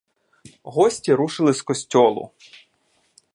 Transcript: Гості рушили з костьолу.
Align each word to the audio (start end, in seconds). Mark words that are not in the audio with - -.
Гості 0.63 1.13
рушили 1.13 1.53
з 1.53 1.61
костьолу. 1.61 2.31